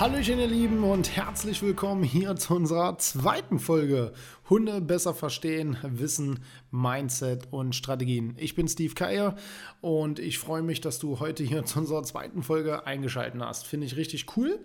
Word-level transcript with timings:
Hallöchen 0.00 0.38
ihr 0.38 0.46
Lieben 0.46 0.82
und 0.82 1.14
herzlich 1.14 1.60
willkommen 1.60 2.02
hier 2.02 2.34
zu 2.34 2.54
unserer 2.54 2.96
zweiten 2.96 3.58
Folge 3.58 4.14
Hunde 4.48 4.80
besser 4.80 5.12
verstehen, 5.12 5.76
Wissen, 5.82 6.40
Mindset 6.70 7.48
und 7.50 7.74
Strategien. 7.74 8.34
Ich 8.38 8.54
bin 8.54 8.66
Steve 8.66 8.94
Keier 8.94 9.36
und 9.82 10.18
ich 10.18 10.38
freue 10.38 10.62
mich, 10.62 10.80
dass 10.80 11.00
du 11.00 11.20
heute 11.20 11.44
hier 11.44 11.66
zu 11.66 11.80
unserer 11.80 12.02
zweiten 12.02 12.42
Folge 12.42 12.86
eingeschaltet 12.86 13.42
hast. 13.42 13.66
Finde 13.66 13.88
ich 13.88 13.98
richtig 13.98 14.24
cool. 14.38 14.58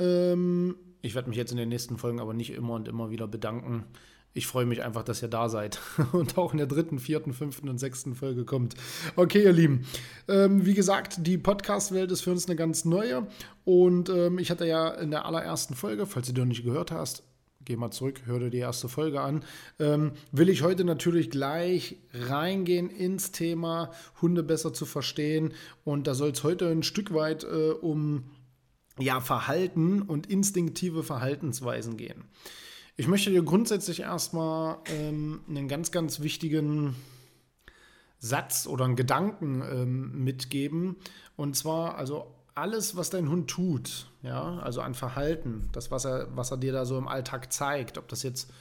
Ähm, 0.00 0.74
ich 1.00 1.14
werde 1.14 1.28
mich 1.28 1.38
jetzt 1.38 1.52
in 1.52 1.58
den 1.58 1.68
nächsten 1.68 1.96
Folgen 1.96 2.18
aber 2.18 2.34
nicht 2.34 2.50
immer 2.50 2.74
und 2.74 2.88
immer 2.88 3.10
wieder 3.10 3.28
bedanken 3.28 3.84
ich 4.34 4.46
freue 4.46 4.64
mich 4.64 4.82
einfach, 4.82 5.02
dass 5.02 5.22
ihr 5.22 5.28
da 5.28 5.48
seid 5.48 5.78
und 6.12 6.38
auch 6.38 6.52
in 6.52 6.58
der 6.58 6.66
dritten, 6.66 6.98
vierten, 6.98 7.32
fünften 7.32 7.68
und 7.68 7.78
sechsten 7.78 8.14
Folge 8.14 8.44
kommt. 8.44 8.74
Okay, 9.16 9.42
ihr 9.42 9.52
Lieben. 9.52 9.86
Ähm, 10.28 10.64
wie 10.64 10.74
gesagt, 10.74 11.26
die 11.26 11.38
Podcast-Welt 11.38 12.10
ist 12.10 12.22
für 12.22 12.30
uns 12.30 12.46
eine 12.46 12.56
ganz 12.56 12.84
neue. 12.84 13.26
Und 13.64 14.08
ähm, 14.08 14.38
ich 14.38 14.50
hatte 14.50 14.66
ja 14.66 14.88
in 14.88 15.10
der 15.10 15.26
allerersten 15.26 15.74
Folge, 15.74 16.06
falls 16.06 16.32
du 16.32 16.40
noch 16.40 16.46
nicht 16.46 16.64
gehört 16.64 16.90
hast, 16.90 17.24
geh 17.64 17.76
mal 17.76 17.90
zurück, 17.90 18.22
hör 18.24 18.38
dir 18.38 18.50
die 18.50 18.58
erste 18.58 18.88
Folge 18.88 19.20
an, 19.20 19.44
ähm, 19.78 20.12
will 20.32 20.48
ich 20.48 20.62
heute 20.62 20.84
natürlich 20.84 21.30
gleich 21.30 21.98
reingehen 22.12 22.90
ins 22.90 23.30
Thema 23.32 23.92
Hunde 24.20 24.42
besser 24.42 24.72
zu 24.72 24.86
verstehen. 24.86 25.52
Und 25.84 26.06
da 26.06 26.14
soll 26.14 26.30
es 26.30 26.42
heute 26.42 26.68
ein 26.68 26.82
Stück 26.82 27.14
weit 27.14 27.44
äh, 27.44 27.70
um 27.70 28.24
ja, 28.98 29.20
Verhalten 29.20 30.02
und 30.02 30.26
instinktive 30.26 31.02
Verhaltensweisen 31.02 31.96
gehen. 31.96 32.24
Ich 32.96 33.08
möchte 33.08 33.30
dir 33.30 33.42
grundsätzlich 33.42 34.00
erstmal 34.00 34.78
ähm, 34.86 35.40
einen 35.48 35.66
ganz, 35.66 35.90
ganz 35.90 36.20
wichtigen 36.20 36.94
Satz 38.18 38.66
oder 38.66 38.84
einen 38.84 38.96
Gedanken 38.96 39.62
ähm, 39.62 40.24
mitgeben. 40.24 40.96
Und 41.36 41.56
zwar, 41.56 41.96
also 41.96 42.34
alles, 42.54 42.94
was 42.94 43.10
dein 43.10 43.28
Hund 43.28 43.48
tut, 43.48 44.08
ja, 44.22 44.58
also 44.58 44.82
an 44.82 44.94
Verhalten, 44.94 45.68
das, 45.72 45.90
was 45.90 46.04
er, 46.04 46.28
was 46.36 46.50
er 46.50 46.58
dir 46.58 46.72
da 46.72 46.84
so 46.84 46.98
im 46.98 47.08
Alltag 47.08 47.52
zeigt, 47.52 47.96
ob 47.96 48.08
das 48.08 48.22
jetzt 48.22 48.52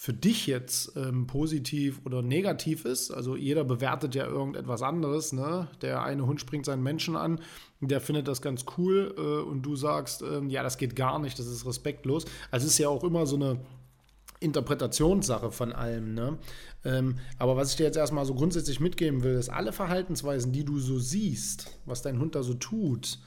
für 0.00 0.12
dich 0.12 0.46
jetzt 0.46 0.96
ähm, 0.96 1.26
positiv 1.26 2.00
oder 2.04 2.22
negativ 2.22 2.84
ist. 2.84 3.10
Also 3.10 3.34
jeder 3.34 3.64
bewertet 3.64 4.14
ja 4.14 4.26
irgendetwas 4.26 4.80
anderes. 4.80 5.32
Ne? 5.32 5.66
Der 5.82 6.04
eine 6.04 6.24
Hund 6.24 6.40
springt 6.40 6.66
seinen 6.66 6.84
Menschen 6.84 7.16
an, 7.16 7.40
der 7.80 8.00
findet 8.00 8.28
das 8.28 8.40
ganz 8.40 8.64
cool 8.76 9.12
äh, 9.18 9.20
und 9.20 9.62
du 9.62 9.74
sagst, 9.74 10.22
äh, 10.22 10.40
ja, 10.46 10.62
das 10.62 10.78
geht 10.78 10.94
gar 10.94 11.18
nicht, 11.18 11.36
das 11.36 11.48
ist 11.48 11.66
respektlos. 11.66 12.26
Also 12.52 12.66
es 12.66 12.74
ist 12.74 12.78
ja 12.78 12.88
auch 12.88 13.02
immer 13.02 13.26
so 13.26 13.34
eine 13.34 13.58
Interpretationssache 14.38 15.50
von 15.50 15.72
allem. 15.72 16.14
Ne? 16.14 16.38
Ähm, 16.84 17.16
aber 17.36 17.56
was 17.56 17.70
ich 17.70 17.76
dir 17.76 17.84
jetzt 17.86 17.98
erstmal 17.98 18.24
so 18.24 18.36
grundsätzlich 18.36 18.78
mitgeben 18.78 19.24
will, 19.24 19.34
ist, 19.34 19.48
alle 19.48 19.72
Verhaltensweisen, 19.72 20.52
die 20.52 20.64
du 20.64 20.78
so 20.78 21.00
siehst, 21.00 21.76
was 21.86 22.02
dein 22.02 22.20
Hund 22.20 22.36
da 22.36 22.44
so 22.44 22.54
tut, 22.54 23.18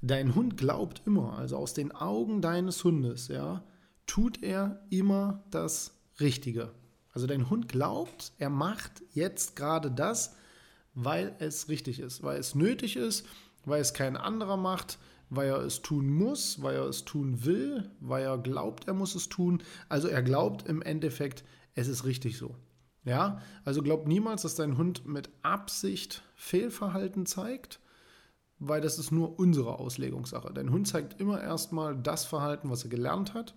dein 0.00 0.34
Hund 0.34 0.56
glaubt 0.56 1.02
immer, 1.06 1.38
also 1.38 1.58
aus 1.58 1.74
den 1.74 1.92
Augen 1.92 2.42
deines 2.42 2.82
Hundes, 2.82 3.28
ja, 3.28 3.62
tut 4.12 4.42
er 4.42 4.78
immer 4.90 5.42
das 5.50 5.98
Richtige. 6.20 6.74
Also 7.14 7.26
dein 7.26 7.48
Hund 7.48 7.66
glaubt, 7.66 8.32
er 8.36 8.50
macht 8.50 9.02
jetzt 9.14 9.56
gerade 9.56 9.90
das, 9.90 10.36
weil 10.92 11.34
es 11.38 11.70
richtig 11.70 11.98
ist, 11.98 12.22
weil 12.22 12.38
es 12.38 12.54
nötig 12.54 12.96
ist, 12.96 13.26
weil 13.64 13.80
es 13.80 13.94
kein 13.94 14.18
anderer 14.18 14.58
macht, 14.58 14.98
weil 15.30 15.48
er 15.48 15.60
es 15.60 15.80
tun 15.80 16.12
muss, 16.12 16.60
weil 16.60 16.76
er 16.76 16.84
es 16.84 17.06
tun 17.06 17.46
will, 17.46 17.90
weil 18.00 18.24
er 18.24 18.36
glaubt, 18.36 18.86
er 18.86 18.92
muss 18.92 19.14
es 19.14 19.30
tun. 19.30 19.62
Also 19.88 20.08
er 20.08 20.22
glaubt 20.22 20.68
im 20.68 20.82
Endeffekt, 20.82 21.42
es 21.74 21.88
ist 21.88 22.04
richtig 22.04 22.36
so. 22.36 22.54
Ja, 23.04 23.40
also 23.64 23.80
glaubt 23.80 24.06
niemals, 24.06 24.42
dass 24.42 24.56
dein 24.56 24.76
Hund 24.76 25.06
mit 25.06 25.30
Absicht 25.40 26.22
Fehlverhalten 26.34 27.24
zeigt, 27.24 27.80
weil 28.58 28.82
das 28.82 28.98
ist 28.98 29.10
nur 29.10 29.38
unsere 29.38 29.78
Auslegungssache. 29.78 30.52
Dein 30.52 30.70
Hund 30.70 30.86
zeigt 30.86 31.18
immer 31.18 31.40
erstmal 31.40 31.96
das 31.96 32.26
Verhalten, 32.26 32.68
was 32.68 32.84
er 32.84 32.90
gelernt 32.90 33.32
hat 33.32 33.54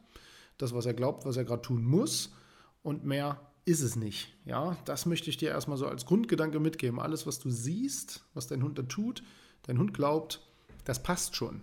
das, 0.57 0.73
was 0.73 0.85
er 0.85 0.93
glaubt, 0.93 1.25
was 1.25 1.37
er 1.37 1.45
gerade 1.45 1.61
tun 1.61 1.83
muss 1.83 2.33
und 2.83 3.05
mehr 3.05 3.39
ist 3.65 3.81
es 3.81 3.95
nicht. 3.95 4.33
Ja, 4.45 4.77
das 4.85 5.05
möchte 5.05 5.29
ich 5.29 5.37
dir 5.37 5.49
erstmal 5.49 5.77
so 5.77 5.87
als 5.87 6.05
Grundgedanke 6.05 6.59
mitgeben. 6.59 6.99
Alles, 6.99 7.25
was 7.25 7.39
du 7.39 7.49
siehst, 7.49 8.23
was 8.33 8.47
dein 8.47 8.63
Hund 8.63 8.77
da 8.77 8.83
tut, 8.83 9.23
dein 9.63 9.79
Hund 9.79 9.93
glaubt, 9.93 10.41
das 10.83 11.01
passt 11.01 11.35
schon. 11.35 11.61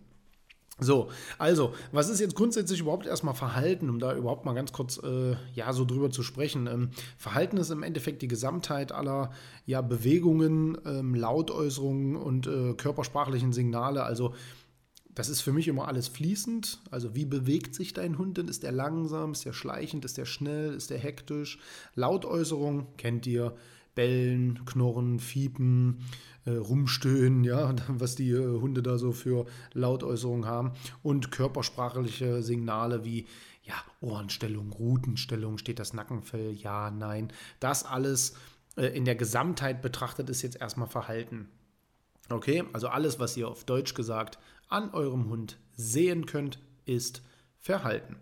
So, 0.81 1.11
also, 1.39 1.75
was 1.93 2.09
ist 2.09 2.19
jetzt 2.19 2.35
grundsätzlich 2.35 2.81
überhaupt 2.81 3.07
erstmal 3.07 3.35
Verhalten, 3.35 3.89
um 3.91 3.99
da 3.99 4.17
überhaupt 4.17 4.45
mal 4.45 4.55
ganz 4.55 4.73
kurz 4.73 4.99
äh, 5.03 5.37
ja 5.55 5.73
so 5.73 5.85
drüber 5.85 6.11
zu 6.11 6.23
sprechen? 6.23 6.67
Ähm, 6.67 6.91
Verhalten 7.19 7.59
ist 7.59 7.71
im 7.71 7.83
Endeffekt 7.83 8.23
die 8.23 8.29
Gesamtheit 8.29 8.91
aller 8.91 9.31
ja, 9.67 9.81
Bewegungen, 9.83 10.79
ähm, 10.87 11.15
Lautäußerungen 11.15 12.17
und 12.17 12.47
äh, 12.47 12.73
körpersprachlichen 12.73 13.53
Signale. 13.53 14.03
Also 14.03 14.35
das 15.15 15.29
ist 15.29 15.43
für 15.43 15.53
mich 15.53 15.69
immer 15.69 15.89
alles 15.89 16.09
fließend. 16.09 16.81
Also 16.91 17.15
wie 17.15 17.25
bewegt 17.25 17.75
sich 17.75 17.93
dein 17.93 18.19
Hund 18.19 18.39
denn? 18.39 18.49
Ist 18.49 18.63
der 18.63 18.73
langsam? 18.73 19.33
Ist 19.33 19.45
der 19.45 19.53
schleichend? 19.53 20.05
Ist 20.05 20.17
der 20.17 20.25
schnell? 20.25 20.73
Ist 20.75 20.91
der 20.91 20.99
hektisch? 20.99 21.59
Lautäußerung 21.95 22.87
kennt 22.97 23.27
ihr. 23.27 23.55
Bellen, 23.95 24.65
Knurren, 24.65 25.21
Fiepen, 25.21 25.99
äh, 26.47 26.53
Rumstöhnen, 26.53 27.45
ja, 27.45 27.75
was 27.89 28.15
die 28.15 28.31
äh, 28.31 28.61
Hunde 28.61 28.83
da 28.83 28.97
so 28.97 29.13
für 29.13 29.45
Lautäußerungen 29.75 30.47
haben. 30.47 30.73
Und 31.03 31.31
körpersprachliche 31.31 32.43
Signale 32.43 33.05
wie 33.05 33.27
ja, 33.65 33.75
Ohrenstellung, 34.01 34.73
Rutenstellung, 34.73 35.59
steht 35.59 35.79
das 35.79 35.93
Nackenfell, 35.93 36.53
ja, 36.53 36.91
nein. 36.91 37.33
Das 37.61 37.85
alles 37.85 38.35
äh, 38.77 38.87
in 38.87 39.05
der 39.05 39.15
Gesamtheit 39.15 39.83
betrachtet 39.83 40.31
ist 40.31 40.43
jetzt 40.43 40.61
erstmal 40.61 40.89
Verhalten. 40.89 41.49
Okay, 42.29 42.65
also 42.73 42.89
alles, 42.89 43.19
was 43.19 43.37
ihr 43.37 43.49
auf 43.49 43.65
Deutsch 43.65 43.95
gesagt 43.95 44.39
an 44.69 44.91
eurem 44.95 45.29
Hund 45.29 45.59
sehen 45.77 46.27
könnt, 46.27 46.59
ist 46.87 47.23
Verhalten. 47.59 48.17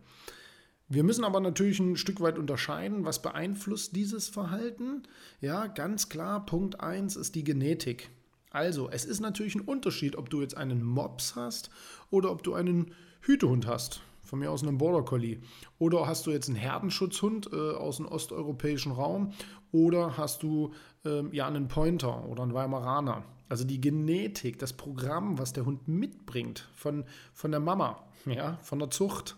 Wir 0.88 1.04
müssen 1.04 1.24
aber 1.24 1.38
natürlich 1.38 1.78
ein 1.78 1.96
Stück 1.96 2.20
weit 2.20 2.36
unterscheiden, 2.36 3.04
was 3.04 3.22
beeinflusst 3.22 3.94
dieses 3.94 4.28
Verhalten. 4.28 5.04
Ja, 5.40 5.68
ganz 5.68 6.08
klar, 6.08 6.44
Punkt 6.44 6.80
1 6.80 7.14
ist 7.14 7.36
die 7.36 7.44
Genetik. 7.44 8.10
Also, 8.50 8.90
es 8.90 9.04
ist 9.04 9.20
natürlich 9.20 9.54
ein 9.54 9.60
Unterschied, 9.60 10.16
ob 10.16 10.30
du 10.30 10.40
jetzt 10.40 10.56
einen 10.56 10.82
Mops 10.82 11.36
hast 11.36 11.70
oder 12.10 12.32
ob 12.32 12.42
du 12.42 12.54
einen 12.54 12.92
Hütehund 13.20 13.68
hast. 13.68 14.00
Von 14.24 14.40
mir 14.40 14.50
aus 14.50 14.64
einen 14.64 14.78
Border 14.78 15.04
Collie. 15.04 15.40
Oder 15.78 16.08
hast 16.08 16.26
du 16.26 16.32
jetzt 16.32 16.48
einen 16.48 16.56
Herdenschutzhund 16.56 17.50
äh, 17.52 17.56
aus 17.56 17.98
dem 17.98 18.06
osteuropäischen 18.06 18.90
Raum 18.90 19.32
oder 19.70 20.16
hast 20.16 20.42
du 20.42 20.72
äh, 21.04 21.22
ja 21.30 21.46
einen 21.46 21.68
Pointer 21.68 22.28
oder 22.28 22.42
einen 22.42 22.54
Weimaraner. 22.54 23.24
Also 23.50 23.64
die 23.64 23.80
Genetik, 23.80 24.58
das 24.60 24.72
Programm, 24.72 25.38
was 25.38 25.52
der 25.52 25.66
Hund 25.66 25.88
mitbringt 25.88 26.68
von, 26.72 27.04
von 27.34 27.50
der 27.50 27.60
Mama, 27.60 28.02
ja, 28.24 28.58
von 28.62 28.78
der 28.78 28.90
Zucht, 28.90 29.36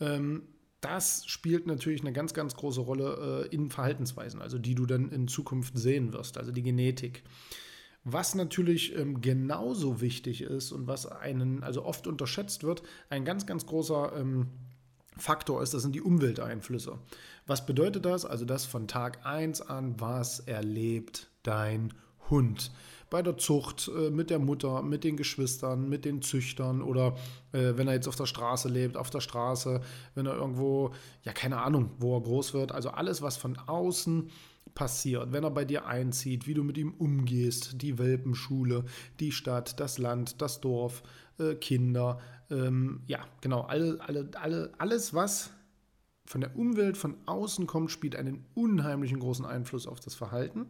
ähm, 0.00 0.42
das 0.80 1.24
spielt 1.26 1.66
natürlich 1.66 2.00
eine 2.00 2.12
ganz, 2.12 2.34
ganz 2.34 2.56
große 2.56 2.80
Rolle 2.80 3.46
äh, 3.50 3.54
in 3.54 3.70
Verhaltensweisen, 3.70 4.42
also 4.42 4.58
die 4.58 4.74
du 4.74 4.86
dann 4.86 5.10
in 5.10 5.28
Zukunft 5.28 5.78
sehen 5.78 6.12
wirst, 6.14 6.38
also 6.38 6.52
die 6.52 6.62
Genetik. 6.62 7.22
Was 8.04 8.34
natürlich 8.34 8.96
ähm, 8.96 9.20
genauso 9.20 10.00
wichtig 10.00 10.40
ist 10.40 10.72
und 10.72 10.86
was 10.86 11.06
einen, 11.06 11.62
also 11.62 11.84
oft 11.84 12.06
unterschätzt 12.06 12.64
wird, 12.64 12.82
ein 13.10 13.26
ganz, 13.26 13.46
ganz 13.46 13.66
großer 13.66 14.12
ähm, 14.16 14.48
Faktor 15.16 15.62
ist, 15.62 15.74
das 15.74 15.82
sind 15.82 15.94
die 15.94 16.02
Umwelteinflüsse. 16.02 16.98
Was 17.46 17.66
bedeutet 17.66 18.06
das? 18.06 18.24
Also 18.24 18.46
das 18.46 18.64
von 18.64 18.88
Tag 18.88 19.24
1 19.26 19.60
an, 19.60 20.00
was 20.00 20.40
erlebt 20.40 21.28
dein 21.42 21.92
Hund? 22.30 22.72
Bei 23.10 23.22
der 23.22 23.36
Zucht, 23.36 23.90
äh, 23.94 24.10
mit 24.10 24.30
der 24.30 24.38
Mutter, 24.38 24.82
mit 24.82 25.04
den 25.04 25.16
Geschwistern, 25.16 25.88
mit 25.88 26.04
den 26.04 26.22
Züchtern 26.22 26.82
oder 26.82 27.16
äh, 27.52 27.72
wenn 27.76 27.88
er 27.88 27.94
jetzt 27.94 28.08
auf 28.08 28.16
der 28.16 28.26
Straße 28.26 28.68
lebt, 28.68 28.96
auf 28.96 29.10
der 29.10 29.20
Straße, 29.20 29.80
wenn 30.14 30.26
er 30.26 30.34
irgendwo, 30.34 30.92
ja, 31.22 31.32
keine 31.32 31.62
Ahnung, 31.62 31.90
wo 31.98 32.16
er 32.16 32.22
groß 32.22 32.54
wird. 32.54 32.72
Also 32.72 32.90
alles, 32.90 33.22
was 33.22 33.36
von 33.36 33.56
außen 33.56 34.30
passiert, 34.74 35.32
wenn 35.32 35.44
er 35.44 35.50
bei 35.50 35.64
dir 35.64 35.86
einzieht, 35.86 36.46
wie 36.46 36.54
du 36.54 36.64
mit 36.64 36.78
ihm 36.78 36.94
umgehst, 36.94 37.80
die 37.82 37.98
Welpenschule, 37.98 38.84
die 39.20 39.32
Stadt, 39.32 39.78
das 39.78 39.98
Land, 39.98 40.40
das 40.40 40.60
Dorf, 40.60 41.02
äh, 41.38 41.54
Kinder, 41.54 42.18
ähm, 42.50 43.02
ja, 43.06 43.20
genau, 43.40 43.62
alle, 43.62 43.98
alle, 44.00 44.30
alle, 44.40 44.72
alles, 44.78 45.14
was 45.14 45.50
von 46.26 46.40
der 46.40 46.56
Umwelt 46.56 46.96
von 46.96 47.16
außen 47.26 47.66
kommt, 47.66 47.90
spielt 47.90 48.16
einen 48.16 48.46
unheimlichen 48.54 49.18
großen 49.18 49.44
Einfluss 49.44 49.86
auf 49.86 50.00
das 50.00 50.14
Verhalten. 50.14 50.66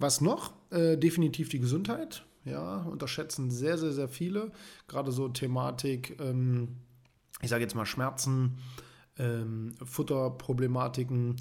Was 0.00 0.22
noch? 0.22 0.52
Äh, 0.70 0.96
definitiv 0.96 1.50
die 1.50 1.60
Gesundheit. 1.60 2.24
Ja, 2.46 2.78
unterschätzen 2.84 3.50
sehr, 3.50 3.76
sehr, 3.76 3.92
sehr 3.92 4.08
viele. 4.08 4.50
Gerade 4.88 5.12
so 5.12 5.28
Thematik, 5.28 6.18
ähm, 6.20 6.68
ich 7.42 7.50
sage 7.50 7.62
jetzt 7.62 7.74
mal 7.74 7.84
Schmerzen, 7.84 8.58
ähm, 9.18 9.74
Futterproblematiken, 9.84 11.36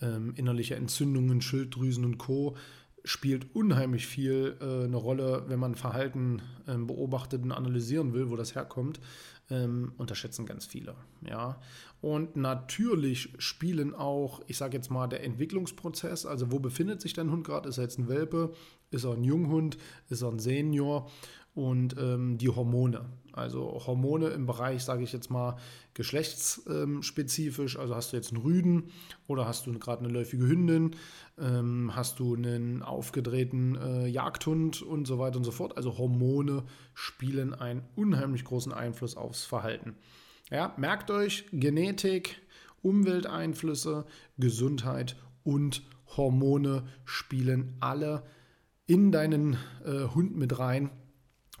ähm, 0.00 0.32
innerliche 0.36 0.76
Entzündungen, 0.76 1.42
Schilddrüsen 1.42 2.04
und 2.04 2.18
Co. 2.18 2.56
spielt 3.04 3.54
unheimlich 3.54 4.06
viel 4.06 4.56
äh, 4.60 4.84
eine 4.84 4.96
Rolle, 4.96 5.44
wenn 5.48 5.58
man 5.58 5.74
Verhalten 5.74 6.40
ähm, 6.66 6.86
beobachtet 6.86 7.42
und 7.42 7.52
analysieren 7.52 8.14
will, 8.14 8.30
wo 8.30 8.36
das 8.36 8.54
herkommt. 8.54 9.00
Ähm, 9.50 9.92
unterschätzen 9.98 10.46
ganz 10.46 10.64
viele. 10.64 10.94
Ja. 11.28 11.60
Und 12.00 12.34
natürlich 12.34 13.34
spielen 13.38 13.94
auch, 13.94 14.40
ich 14.46 14.56
sage 14.56 14.76
jetzt 14.76 14.90
mal, 14.90 15.06
der 15.06 15.22
Entwicklungsprozess, 15.22 16.24
also 16.24 16.50
wo 16.50 16.58
befindet 16.58 17.02
sich 17.02 17.12
dein 17.12 17.30
Hund 17.30 17.44
gerade? 17.44 17.68
Ist 17.68 17.76
er 17.76 17.84
jetzt 17.84 17.98
ein 17.98 18.08
Welpe? 18.08 18.54
Ist 18.90 19.04
er 19.04 19.12
ein 19.12 19.24
Junghund? 19.24 19.76
Ist 20.08 20.22
er 20.22 20.30
ein 20.30 20.38
Senior? 20.38 21.10
Und 21.54 21.96
ähm, 21.98 22.38
die 22.38 22.48
Hormone. 22.48 23.04
Also 23.34 23.82
Hormone 23.86 24.28
im 24.28 24.46
Bereich, 24.46 24.84
sage 24.84 25.02
ich 25.02 25.12
jetzt 25.12 25.30
mal, 25.30 25.56
geschlechtsspezifisch. 25.94 27.78
Also 27.78 27.94
hast 27.96 28.12
du 28.12 28.16
jetzt 28.16 28.32
einen 28.32 28.42
Rüden 28.42 28.90
oder 29.26 29.46
hast 29.46 29.66
du 29.66 29.76
gerade 29.78 30.04
eine 30.04 30.12
läufige 30.12 30.46
Hündin, 30.46 30.92
ähm, 31.38 31.90
hast 31.94 32.20
du 32.20 32.34
einen 32.36 32.82
aufgedrehten 32.82 33.76
äh, 33.76 34.06
Jagdhund 34.06 34.82
und 34.82 35.06
so 35.06 35.18
weiter 35.18 35.38
und 35.38 35.44
so 35.44 35.50
fort. 35.50 35.76
Also 35.76 35.98
Hormone 35.98 36.64
spielen 36.94 37.54
einen 37.54 37.82
unheimlich 37.96 38.44
großen 38.44 38.72
Einfluss 38.72 39.16
aufs 39.16 39.44
Verhalten. 39.44 39.96
Ja, 40.50 40.74
merkt 40.76 41.10
euch, 41.10 41.46
Genetik, 41.52 42.40
Umwelteinflüsse, 42.82 44.04
Gesundheit 44.38 45.16
und 45.42 45.82
Hormone 46.16 46.84
spielen 47.04 47.76
alle 47.80 48.22
in 48.86 49.10
deinen 49.10 49.56
äh, 49.84 50.04
Hund 50.14 50.36
mit 50.36 50.58
rein 50.58 50.90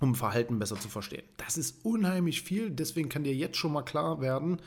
um 0.04 0.14
Verhalten 0.14 0.58
besser 0.58 0.78
zu 0.78 0.88
verstehen. 0.88 1.24
Das 1.36 1.56
ist 1.56 1.84
unheimlich 1.84 2.42
viel, 2.42 2.70
deswegen 2.70 3.08
kann 3.08 3.24
dir 3.24 3.34
jetzt 3.34 3.56
schon 3.56 3.72
mal 3.72 3.82
klar 3.82 4.20
werden, 4.20 4.60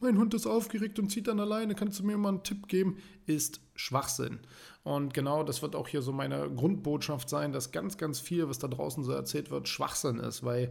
mein 0.00 0.18
Hund 0.18 0.34
ist 0.34 0.48
aufgeregt 0.48 0.98
und 0.98 1.10
zieht 1.10 1.28
dann 1.28 1.38
alleine, 1.38 1.76
kannst 1.76 2.00
du 2.00 2.04
mir 2.04 2.18
mal 2.18 2.30
einen 2.30 2.42
Tipp 2.42 2.66
geben, 2.66 2.96
ist 3.26 3.60
Schwachsinn. 3.76 4.40
Und 4.82 5.14
genau 5.14 5.44
das 5.44 5.62
wird 5.62 5.76
auch 5.76 5.86
hier 5.86 6.02
so 6.02 6.12
meine 6.12 6.50
Grundbotschaft 6.50 7.28
sein, 7.28 7.52
dass 7.52 7.70
ganz, 7.70 7.98
ganz 7.98 8.18
viel, 8.18 8.48
was 8.48 8.58
da 8.58 8.66
draußen 8.66 9.04
so 9.04 9.12
erzählt 9.12 9.52
wird, 9.52 9.68
Schwachsinn 9.68 10.18
ist, 10.18 10.42
weil 10.42 10.70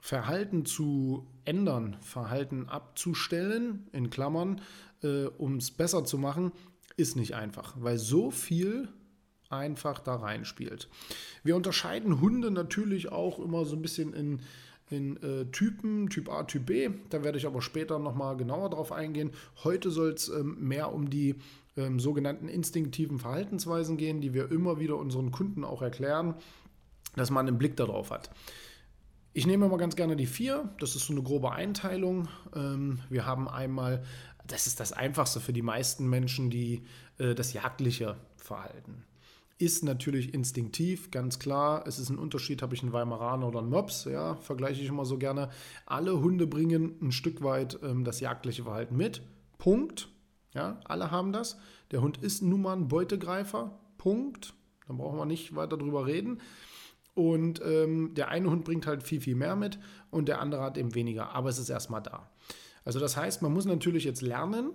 Verhalten 0.00 0.64
zu 0.64 1.28
ändern, 1.44 1.96
Verhalten 2.00 2.68
abzustellen, 2.68 3.88
in 3.92 4.10
Klammern, 4.10 4.60
äh, 5.02 5.26
um 5.26 5.58
es 5.58 5.70
besser 5.70 6.04
zu 6.04 6.18
machen, 6.18 6.50
ist 6.96 7.14
nicht 7.14 7.36
einfach, 7.36 7.74
weil 7.78 7.98
so 7.98 8.32
viel 8.32 8.88
einfach 9.50 9.98
da 9.98 10.16
reinspielt. 10.16 10.88
Wir 11.42 11.56
unterscheiden 11.56 12.20
Hunde 12.20 12.50
natürlich 12.50 13.12
auch 13.12 13.38
immer 13.38 13.64
so 13.64 13.76
ein 13.76 13.82
bisschen 13.82 14.12
in, 14.12 14.40
in 14.90 15.16
äh, 15.22 15.46
Typen, 15.46 16.08
Typ 16.10 16.28
A, 16.28 16.44
Typ 16.44 16.66
B. 16.66 16.90
Da 17.10 17.24
werde 17.24 17.38
ich 17.38 17.46
aber 17.46 17.62
später 17.62 17.98
nochmal 17.98 18.36
genauer 18.36 18.70
drauf 18.70 18.92
eingehen. 18.92 19.30
Heute 19.64 19.90
soll 19.90 20.10
es 20.10 20.28
ähm, 20.28 20.56
mehr 20.60 20.92
um 20.92 21.10
die 21.10 21.36
ähm, 21.76 22.00
sogenannten 22.00 22.48
instinktiven 22.48 23.18
Verhaltensweisen 23.18 23.96
gehen, 23.96 24.20
die 24.20 24.34
wir 24.34 24.50
immer 24.50 24.80
wieder 24.80 24.96
unseren 24.96 25.30
Kunden 25.30 25.64
auch 25.64 25.82
erklären, 25.82 26.34
dass 27.14 27.30
man 27.30 27.46
einen 27.46 27.58
Blick 27.58 27.76
darauf 27.76 28.10
hat. 28.10 28.30
Ich 29.32 29.46
nehme 29.46 29.66
immer 29.66 29.76
ganz 29.76 29.96
gerne 29.96 30.16
die 30.16 30.26
vier. 30.26 30.70
Das 30.80 30.96
ist 30.96 31.06
so 31.06 31.12
eine 31.12 31.22
grobe 31.22 31.52
Einteilung. 31.52 32.28
Ähm, 32.54 33.00
wir 33.10 33.26
haben 33.26 33.48
einmal, 33.48 34.02
das 34.46 34.66
ist 34.66 34.80
das 34.80 34.92
Einfachste 34.92 35.40
für 35.40 35.52
die 35.52 35.62
meisten 35.62 36.08
Menschen, 36.08 36.48
die 36.48 36.82
äh, 37.18 37.34
das 37.34 37.52
jagdliche 37.52 38.16
Verhalten 38.36 39.04
ist 39.58 39.84
natürlich 39.84 40.34
instinktiv, 40.34 41.10
ganz 41.10 41.38
klar. 41.38 41.84
Es 41.86 41.98
ist 41.98 42.10
ein 42.10 42.18
Unterschied, 42.18 42.62
habe 42.62 42.74
ich 42.74 42.82
einen 42.82 42.92
Weimaraner 42.92 43.48
oder 43.48 43.60
einen 43.60 43.70
Mops, 43.70 44.04
ja, 44.04 44.36
vergleiche 44.36 44.82
ich 44.82 44.88
immer 44.88 45.06
so 45.06 45.18
gerne. 45.18 45.48
Alle 45.86 46.20
Hunde 46.20 46.46
bringen 46.46 46.96
ein 47.00 47.12
Stück 47.12 47.42
weit 47.42 47.78
ähm, 47.82 48.04
das 48.04 48.20
jagdliche 48.20 48.64
Verhalten 48.64 48.96
mit. 48.96 49.22
Punkt. 49.58 50.08
Ja, 50.54 50.80
alle 50.84 51.10
haben 51.10 51.32
das. 51.32 51.58
Der 51.90 52.02
Hund 52.02 52.18
ist 52.18 52.42
nun 52.42 52.62
mal 52.62 52.74
ein 52.74 52.88
Beutegreifer. 52.88 53.78
Punkt. 53.98 54.54
Dann 54.86 54.98
brauchen 54.98 55.18
wir 55.18 55.26
nicht 55.26 55.54
weiter 55.54 55.76
drüber 55.76 56.06
reden. 56.06 56.40
Und 57.14 57.62
ähm, 57.64 58.12
der 58.14 58.28
eine 58.28 58.50
Hund 58.50 58.64
bringt 58.64 58.86
halt 58.86 59.02
viel, 59.02 59.22
viel 59.22 59.36
mehr 59.36 59.56
mit 59.56 59.78
und 60.10 60.28
der 60.28 60.40
andere 60.40 60.62
hat 60.62 60.76
eben 60.76 60.94
weniger. 60.94 61.34
Aber 61.34 61.48
es 61.48 61.58
ist 61.58 61.70
erstmal 61.70 62.02
da. 62.02 62.30
Also 62.84 63.00
das 63.00 63.16
heißt, 63.16 63.40
man 63.40 63.54
muss 63.54 63.64
natürlich 63.64 64.04
jetzt 64.04 64.20
lernen, 64.20 64.72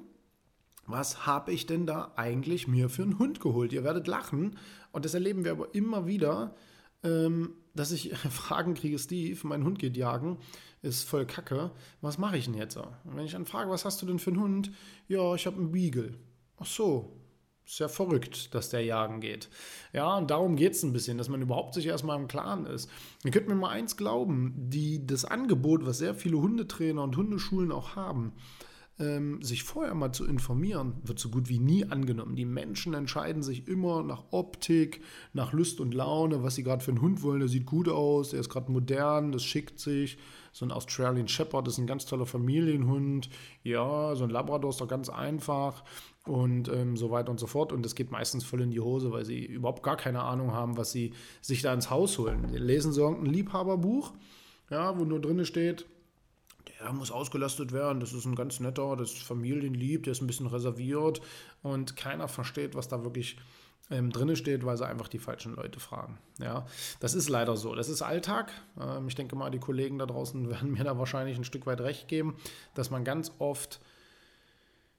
was 0.91 1.25
habe 1.25 1.51
ich 1.51 1.65
denn 1.65 1.85
da 1.85 2.11
eigentlich 2.15 2.67
mir 2.67 2.89
für 2.89 3.03
einen 3.03 3.19
Hund 3.19 3.39
geholt? 3.39 3.73
Ihr 3.73 3.83
werdet 3.83 4.07
lachen 4.07 4.57
und 4.91 5.05
das 5.05 5.13
erleben 5.13 5.43
wir 5.43 5.51
aber 5.51 5.73
immer 5.73 6.07
wieder, 6.07 6.55
ähm, 7.03 7.55
dass 7.73 7.91
ich 7.91 8.15
Fragen 8.29 8.73
kriege, 8.73 8.99
Steve, 8.99 9.39
mein 9.43 9.63
Hund 9.63 9.79
geht 9.79 9.97
jagen, 9.97 10.37
ist 10.81 11.07
voll 11.07 11.25
kacke, 11.25 11.71
was 12.01 12.17
mache 12.17 12.37
ich 12.37 12.45
denn 12.45 12.55
jetzt? 12.55 12.77
Und 12.77 12.87
wenn 13.03 13.25
ich 13.25 13.33
dann 13.33 13.45
frage, 13.45 13.69
was 13.69 13.85
hast 13.85 14.01
du 14.01 14.05
denn 14.05 14.19
für 14.19 14.31
einen 14.31 14.41
Hund? 14.41 14.71
Ja, 15.07 15.35
ich 15.35 15.45
habe 15.45 15.57
einen 15.57 15.71
Beagle. 15.71 16.17
Ach 16.57 16.65
so, 16.65 17.21
ist 17.65 17.79
ja 17.79 17.87
verrückt, 17.87 18.53
dass 18.53 18.69
der 18.69 18.83
jagen 18.83 19.21
geht. 19.21 19.49
Ja, 19.93 20.17
und 20.17 20.29
darum 20.29 20.55
geht 20.55 20.73
es 20.73 20.83
ein 20.83 20.93
bisschen, 20.93 21.17
dass 21.17 21.29
man 21.29 21.41
überhaupt 21.41 21.73
sich 21.73 21.85
erstmal 21.85 22.19
im 22.19 22.27
Klaren 22.27 22.65
ist. 22.65 22.89
Ihr 23.23 23.31
könnt 23.31 23.47
mir 23.47 23.55
mal 23.55 23.69
eins 23.69 23.95
glauben, 23.95 24.53
die, 24.57 25.05
das 25.05 25.25
Angebot, 25.25 25.85
was 25.85 25.99
sehr 25.99 26.15
viele 26.15 26.37
Hundetrainer 26.37 27.03
und 27.03 27.15
Hundeschulen 27.15 27.71
auch 27.71 27.95
haben, 27.95 28.33
ähm, 29.01 29.41
sich 29.41 29.63
vorher 29.63 29.95
mal 29.95 30.13
zu 30.13 30.25
informieren, 30.25 30.93
wird 31.03 31.19
so 31.19 31.29
gut 31.29 31.49
wie 31.49 31.59
nie 31.59 31.85
angenommen. 31.85 32.35
Die 32.35 32.45
Menschen 32.45 32.93
entscheiden 32.93 33.43
sich 33.43 33.67
immer 33.67 34.03
nach 34.03 34.23
Optik, 34.31 35.01
nach 35.33 35.51
Lust 35.51 35.81
und 35.81 35.93
Laune, 35.93 36.43
was 36.43 36.55
sie 36.55 36.63
gerade 36.63 36.83
für 36.83 36.91
einen 36.91 37.01
Hund 37.01 37.23
wollen. 37.23 37.39
Der 37.39 37.49
sieht 37.49 37.65
gut 37.65 37.89
aus, 37.89 38.29
der 38.29 38.39
ist 38.39 38.49
gerade 38.49 38.71
modern, 38.71 39.31
das 39.31 39.43
schickt 39.43 39.79
sich. 39.79 40.17
So 40.53 40.65
ein 40.65 40.71
Australian 40.71 41.27
Shepherd 41.27 41.67
ist 41.67 41.77
ein 41.77 41.87
ganz 41.87 42.05
toller 42.05 42.25
Familienhund. 42.25 43.29
Ja, 43.63 44.15
so 44.15 44.23
ein 44.23 44.29
Labrador 44.29 44.69
ist 44.69 44.81
doch 44.81 44.87
ganz 44.87 45.09
einfach 45.09 45.83
und 46.25 46.67
ähm, 46.67 46.97
so 46.97 47.09
weiter 47.09 47.31
und 47.31 47.39
so 47.39 47.47
fort. 47.47 47.71
Und 47.71 47.83
das 47.83 47.95
geht 47.95 48.11
meistens 48.11 48.43
voll 48.43 48.61
in 48.61 48.71
die 48.71 48.79
Hose, 48.79 49.11
weil 49.11 49.25
sie 49.25 49.45
überhaupt 49.45 49.83
gar 49.83 49.97
keine 49.97 50.21
Ahnung 50.21 50.51
haben, 50.51 50.77
was 50.77 50.91
sie 50.91 51.13
sich 51.41 51.61
da 51.61 51.73
ins 51.73 51.89
Haus 51.89 52.17
holen. 52.17 52.53
Lesen 52.53 52.93
so 52.93 53.07
ein 53.07 53.25
Liebhaberbuch, 53.25 54.13
ja, 54.69 54.97
wo 54.99 55.05
nur 55.05 55.19
drin 55.19 55.43
steht, 55.45 55.85
der 56.81 56.93
muss 56.93 57.11
ausgelastet 57.11 57.71
werden, 57.71 57.99
das 57.99 58.13
ist 58.13 58.25
ein 58.25 58.35
ganz 58.35 58.59
netter, 58.59 58.95
das 58.95 59.11
ist 59.11 59.23
familienlieb, 59.23 60.03
der 60.03 60.11
ist 60.11 60.21
ein 60.21 60.27
bisschen 60.27 60.47
reserviert 60.47 61.21
und 61.61 61.95
keiner 61.95 62.27
versteht, 62.27 62.75
was 62.75 62.87
da 62.87 63.03
wirklich 63.03 63.37
ähm, 63.91 64.11
drinne 64.11 64.35
steht, 64.35 64.65
weil 64.65 64.77
sie 64.77 64.87
einfach 64.87 65.07
die 65.07 65.19
falschen 65.19 65.55
Leute 65.55 65.79
fragen. 65.79 66.17
Ja, 66.39 66.65
das 66.99 67.13
ist 67.13 67.29
leider 67.29 67.57
so. 67.57 67.75
Das 67.75 67.89
ist 67.89 68.01
Alltag. 68.01 68.51
Ähm, 68.79 69.07
ich 69.07 69.15
denke 69.15 69.35
mal, 69.35 69.51
die 69.51 69.59
Kollegen 69.59 69.99
da 69.99 70.05
draußen 70.05 70.49
werden 70.49 70.71
mir 70.71 70.83
da 70.83 70.97
wahrscheinlich 70.97 71.37
ein 71.37 71.43
Stück 71.43 71.65
weit 71.65 71.81
recht 71.81 72.07
geben, 72.07 72.37
dass 72.73 72.89
man 72.89 73.03
ganz 73.03 73.31
oft 73.39 73.81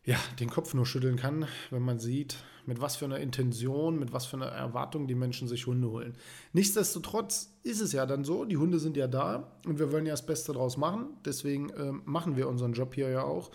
ja, 0.04 0.18
den 0.40 0.50
Kopf 0.50 0.74
nur 0.74 0.86
schütteln 0.86 1.16
kann, 1.16 1.46
wenn 1.70 1.82
man 1.82 1.98
sieht, 2.00 2.36
mit 2.66 2.80
was 2.80 2.96
für 2.96 3.04
einer 3.04 3.18
Intention, 3.18 3.98
mit 3.98 4.12
was 4.12 4.26
für 4.26 4.36
einer 4.36 4.46
Erwartung 4.46 5.06
die 5.06 5.14
Menschen 5.14 5.48
sich 5.48 5.66
Hunde 5.66 5.88
holen. 5.88 6.16
Nichtsdestotrotz 6.52 7.58
ist 7.62 7.80
es 7.80 7.92
ja 7.92 8.06
dann 8.06 8.24
so, 8.24 8.44
die 8.44 8.56
Hunde 8.56 8.78
sind 8.78 8.96
ja 8.96 9.06
da 9.06 9.52
und 9.66 9.78
wir 9.78 9.92
wollen 9.92 10.06
ja 10.06 10.12
das 10.12 10.26
Beste 10.26 10.52
draus 10.52 10.76
machen. 10.76 11.16
Deswegen 11.24 11.70
ähm, 11.76 12.02
machen 12.04 12.36
wir 12.36 12.48
unseren 12.48 12.72
Job 12.72 12.94
hier 12.94 13.10
ja 13.10 13.22
auch. 13.22 13.50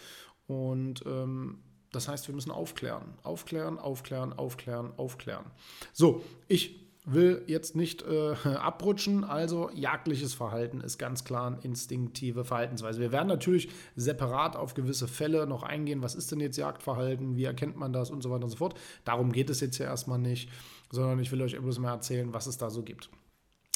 Und 0.46 1.04
ähm, 1.06 1.60
das 1.92 2.08
heißt, 2.08 2.27
wir 2.27 2.36
müssen 2.36 2.51
aufklären. 2.51 3.13
Aufklären, 3.24 3.77
aufklären, 3.77 4.34
aufklären, 4.34 4.94
aufklären. 4.98 5.46
So, 5.94 6.24
ich 6.48 6.87
will 7.07 7.41
jetzt 7.47 7.75
nicht 7.75 8.03
äh, 8.03 8.33
abrutschen. 8.55 9.23
Also 9.23 9.71
jagdliches 9.73 10.33
Verhalten 10.33 10.81
ist 10.81 10.97
ganz 10.97 11.23
klar 11.23 11.47
eine 11.47 11.59
instinktive 11.61 12.43
Verhaltensweise. 12.43 12.99
Wir 12.99 13.11
werden 13.11 13.29
natürlich 13.29 13.69
separat 13.95 14.55
auf 14.55 14.73
gewisse 14.73 15.07
Fälle 15.07 15.47
noch 15.47 15.63
eingehen. 15.63 16.03
Was 16.03 16.15
ist 16.15 16.31
denn 16.31 16.41
jetzt 16.41 16.57
Jagdverhalten? 16.57 17.35
Wie 17.35 17.45
erkennt 17.45 17.77
man 17.77 17.93
das 17.93 18.11
und 18.11 18.21
so 18.21 18.29
weiter 18.29 18.43
und 18.43 18.51
so 18.51 18.57
fort. 18.57 18.77
Darum 19.05 19.31
geht 19.31 19.49
es 19.49 19.61
jetzt 19.61 19.77
ja 19.77 19.85
erstmal 19.85 20.19
nicht, 20.19 20.49
sondern 20.91 21.19
ich 21.19 21.31
will 21.31 21.41
euch 21.41 21.57
bloß 21.57 21.79
mal 21.79 21.91
erzählen, 21.91 22.33
was 22.33 22.45
es 22.45 22.57
da 22.57 22.69
so 22.69 22.83
gibt. 22.83 23.09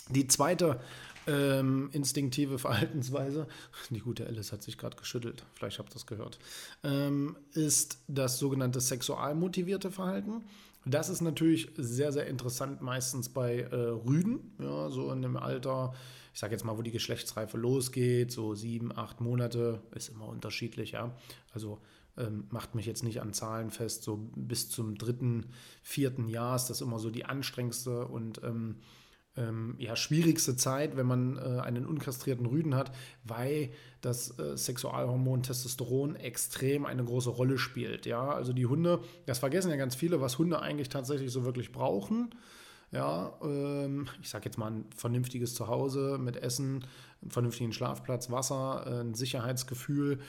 Die 0.09 0.27
zweite 0.27 0.81
ähm, 1.27 1.89
instinktive 1.93 2.59
Verhaltensweise, 2.59 3.47
die 3.89 3.99
gute 3.99 4.25
Alice 4.25 4.51
hat 4.51 4.63
sich 4.63 4.77
gerade 4.77 4.97
geschüttelt, 4.97 5.45
vielleicht 5.53 5.79
habt 5.79 5.91
ihr 5.91 5.93
das 5.93 6.05
gehört, 6.05 6.39
ähm, 6.83 7.37
ist 7.53 7.99
das 8.07 8.39
sogenannte 8.39 8.81
sexual 8.81 9.35
motivierte 9.35 9.91
Verhalten. 9.91 10.43
Das 10.85 11.09
ist 11.09 11.21
natürlich 11.21 11.69
sehr, 11.77 12.11
sehr 12.11 12.25
interessant, 12.25 12.81
meistens 12.81 13.29
bei 13.29 13.59
äh, 13.59 13.75
Rüden, 13.75 14.39
ja, 14.59 14.89
so 14.89 15.11
in 15.11 15.21
dem 15.21 15.37
Alter, 15.37 15.93
ich 16.33 16.39
sage 16.39 16.53
jetzt 16.53 16.63
mal, 16.63 16.77
wo 16.77 16.81
die 16.81 16.91
Geschlechtsreife 16.91 17.57
losgeht, 17.57 18.31
so 18.31 18.55
sieben, 18.55 18.95
acht 18.97 19.21
Monate, 19.21 19.81
ist 19.93 20.09
immer 20.09 20.27
unterschiedlich, 20.27 20.91
ja. 20.91 21.15
Also 21.53 21.79
ähm, 22.17 22.45
macht 22.49 22.73
mich 22.73 22.87
jetzt 22.87 23.03
nicht 23.03 23.21
an 23.21 23.33
Zahlen 23.33 23.69
fest, 23.69 24.03
so 24.03 24.29
bis 24.35 24.69
zum 24.69 24.97
dritten, 24.97 25.45
vierten 25.83 26.27
Jahr 26.27 26.55
ist 26.55 26.67
das 26.67 26.81
immer 26.81 26.97
so 26.97 27.11
die 27.11 27.25
anstrengendste 27.25 28.07
und 28.07 28.41
ähm, 28.43 28.77
ähm, 29.37 29.75
ja, 29.77 29.95
schwierigste 29.95 30.55
Zeit, 30.55 30.97
wenn 30.97 31.05
man 31.05 31.37
äh, 31.37 31.61
einen 31.61 31.85
unkastrierten 31.85 32.45
Rüden 32.45 32.75
hat, 32.75 32.91
weil 33.23 33.71
das 34.01 34.37
äh, 34.39 34.57
Sexualhormon 34.57 35.43
Testosteron 35.43 36.15
extrem 36.15 36.85
eine 36.85 37.03
große 37.03 37.29
Rolle 37.29 37.57
spielt. 37.57 38.05
Ja, 38.05 38.29
also 38.29 38.51
die 38.51 38.65
Hunde, 38.65 38.99
das 39.25 39.39
vergessen 39.39 39.71
ja 39.71 39.77
ganz 39.77 39.95
viele, 39.95 40.19
was 40.19 40.37
Hunde 40.37 40.61
eigentlich 40.61 40.89
tatsächlich 40.89 41.31
so 41.31 41.45
wirklich 41.45 41.71
brauchen. 41.71 42.35
Ja, 42.91 43.33
ähm, 43.41 44.07
ich 44.21 44.29
sage 44.29 44.45
jetzt 44.45 44.57
mal 44.57 44.69
ein 44.69 44.85
vernünftiges 44.95 45.55
Zuhause 45.55 46.17
mit 46.19 46.35
Essen, 46.35 46.85
einen 47.21 47.31
vernünftigen 47.31 47.71
Schlafplatz, 47.71 48.29
Wasser, 48.31 48.83
äh, 48.85 49.01
ein 49.01 49.13
Sicherheitsgefühl 49.13 50.19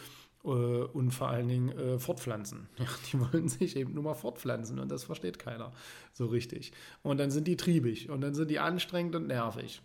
und 0.42 1.12
vor 1.12 1.28
allen 1.28 1.48
Dingen 1.48 1.68
äh, 1.70 1.98
fortpflanzen. 1.98 2.68
Ja, 2.78 2.86
die 3.10 3.20
wollen 3.20 3.48
sich 3.48 3.76
eben 3.76 3.94
nur 3.94 4.02
mal 4.02 4.14
fortpflanzen 4.14 4.78
und 4.78 4.90
das 4.90 5.04
versteht 5.04 5.38
keiner 5.38 5.72
so 6.12 6.26
richtig. 6.26 6.72
Und 7.02 7.18
dann 7.18 7.30
sind 7.30 7.46
die 7.46 7.56
triebig 7.56 8.10
und 8.10 8.20
dann 8.20 8.34
sind 8.34 8.50
die 8.50 8.58
anstrengend 8.58 9.14
und 9.14 9.28
nervig. 9.28 9.82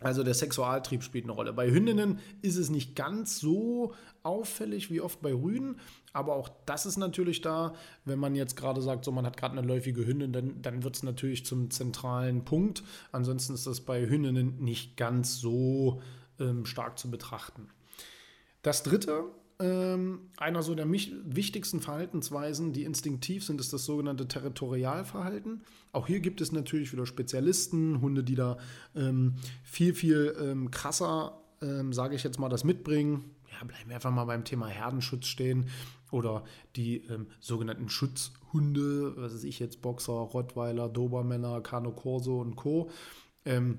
Also 0.00 0.24
der 0.24 0.34
Sexualtrieb 0.34 1.02
spielt 1.02 1.24
eine 1.24 1.32
Rolle. 1.32 1.52
Bei 1.52 1.70
Hündinnen 1.70 2.18
ist 2.40 2.56
es 2.56 2.70
nicht 2.70 2.96
ganz 2.96 3.38
so 3.38 3.94
auffällig 4.22 4.90
wie 4.90 5.00
oft 5.00 5.20
bei 5.22 5.32
Rüden, 5.32 5.76
aber 6.12 6.34
auch 6.34 6.48
das 6.66 6.86
ist 6.86 6.96
natürlich 6.96 7.40
da, 7.40 7.74
wenn 8.04 8.18
man 8.18 8.34
jetzt 8.34 8.56
gerade 8.56 8.82
sagt, 8.82 9.04
so 9.04 9.12
man 9.12 9.26
hat 9.26 9.36
gerade 9.36 9.56
eine 9.56 9.66
läufige 9.66 10.06
Hündin, 10.06 10.32
dann, 10.32 10.60
dann 10.62 10.82
wird 10.82 10.96
es 10.96 11.02
natürlich 11.02 11.46
zum 11.46 11.70
zentralen 11.70 12.44
Punkt. 12.44 12.82
Ansonsten 13.12 13.54
ist 13.54 13.66
das 13.66 13.80
bei 13.80 14.08
Hündinnen 14.08 14.58
nicht 14.58 14.96
ganz 14.96 15.38
so 15.38 16.02
ähm, 16.40 16.66
stark 16.66 16.98
zu 16.98 17.10
betrachten. 17.10 17.68
Das 18.62 18.82
dritte 18.82 19.24
ähm, 19.62 20.30
einer 20.38 20.62
so 20.62 20.74
der 20.74 20.90
wichtigsten 20.90 21.80
Verhaltensweisen, 21.80 22.72
die 22.72 22.82
instinktiv 22.82 23.44
sind, 23.44 23.60
ist 23.60 23.72
das 23.72 23.84
sogenannte 23.84 24.26
Territorialverhalten. 24.26 25.62
Auch 25.92 26.08
hier 26.08 26.18
gibt 26.18 26.40
es 26.40 26.50
natürlich 26.50 26.92
wieder 26.92 27.06
Spezialisten, 27.06 28.00
Hunde, 28.00 28.24
die 28.24 28.34
da 28.34 28.58
ähm, 28.96 29.36
viel, 29.62 29.94
viel 29.94 30.34
ähm, 30.40 30.72
krasser, 30.72 31.40
ähm, 31.60 31.92
sage 31.92 32.16
ich 32.16 32.24
jetzt 32.24 32.40
mal, 32.40 32.48
das 32.48 32.64
mitbringen. 32.64 33.30
Ja, 33.52 33.64
bleiben 33.64 33.88
wir 33.88 33.94
einfach 33.94 34.10
mal 34.10 34.24
beim 34.24 34.44
Thema 34.44 34.66
Herdenschutz 34.66 35.26
stehen 35.26 35.66
oder 36.10 36.42
die 36.74 37.04
ähm, 37.08 37.28
sogenannten 37.38 37.88
Schutzhunde, 37.88 39.16
was 39.16 39.32
weiß 39.32 39.44
ich 39.44 39.60
jetzt, 39.60 39.80
Boxer, 39.80 40.12
Rottweiler, 40.12 40.88
Dobermänner, 40.88 41.60
Kano 41.60 41.92
Corso 41.92 42.40
und 42.40 42.56
Co. 42.56 42.90
Ähm, 43.44 43.78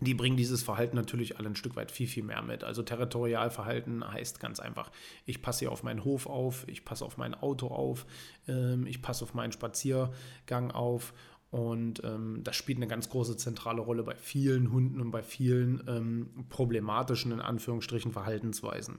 die 0.00 0.14
bringen 0.14 0.36
dieses 0.36 0.62
Verhalten 0.62 0.96
natürlich 0.96 1.38
alle 1.38 1.48
ein 1.48 1.56
Stück 1.56 1.76
weit 1.76 1.90
viel, 1.90 2.06
viel 2.06 2.24
mehr 2.24 2.42
mit. 2.42 2.64
Also 2.64 2.82
Territorialverhalten 2.82 4.06
heißt 4.10 4.40
ganz 4.40 4.60
einfach, 4.60 4.90
ich 5.24 5.40
passe 5.40 5.60
hier 5.60 5.72
auf 5.72 5.82
meinen 5.82 6.04
Hof 6.04 6.26
auf, 6.26 6.66
ich 6.68 6.84
passe 6.84 7.04
auf 7.04 7.16
mein 7.16 7.34
Auto 7.34 7.68
auf, 7.68 8.06
ähm, 8.48 8.86
ich 8.86 9.02
passe 9.02 9.24
auf 9.24 9.34
meinen 9.34 9.52
Spaziergang 9.52 10.70
auf 10.72 11.12
und 11.54 12.02
ähm, 12.02 12.40
das 12.42 12.56
spielt 12.56 12.78
eine 12.78 12.88
ganz 12.88 13.08
große 13.08 13.36
zentrale 13.36 13.80
Rolle 13.80 14.02
bei 14.02 14.16
vielen 14.16 14.72
Hunden 14.72 15.00
und 15.00 15.12
bei 15.12 15.22
vielen 15.22 15.84
ähm, 15.86 16.46
problematischen, 16.48 17.30
in 17.30 17.40
Anführungsstrichen, 17.40 18.10
Verhaltensweisen. 18.10 18.98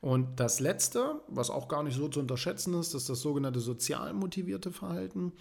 Und 0.00 0.40
das 0.40 0.58
Letzte, 0.58 1.20
was 1.28 1.48
auch 1.48 1.68
gar 1.68 1.84
nicht 1.84 1.96
so 1.96 2.08
zu 2.08 2.18
unterschätzen 2.18 2.74
ist, 2.74 2.94
ist 2.94 3.08
das 3.08 3.20
sogenannte 3.20 3.60
sozial 3.60 4.14
motivierte 4.14 4.72
Verhalten. 4.72 5.32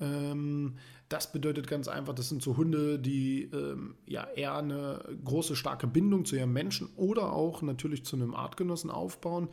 Ähm, 0.00 0.76
das 1.08 1.32
bedeutet 1.32 1.68
ganz 1.68 1.88
einfach, 1.88 2.14
das 2.14 2.28
sind 2.28 2.42
so 2.42 2.56
Hunde, 2.56 2.98
die 2.98 3.44
ähm, 3.52 3.96
ja 4.06 4.26
eher 4.34 4.56
eine 4.56 5.04
große, 5.24 5.54
starke 5.54 5.86
Bindung 5.86 6.24
zu 6.24 6.36
ihrem 6.36 6.52
Menschen 6.52 6.88
oder 6.96 7.32
auch 7.32 7.62
natürlich 7.62 8.04
zu 8.04 8.16
einem 8.16 8.34
Artgenossen 8.34 8.90
aufbauen 8.90 9.48